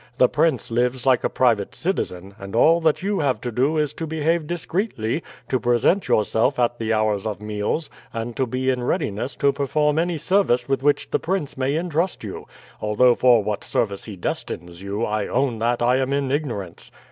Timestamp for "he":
14.05-14.15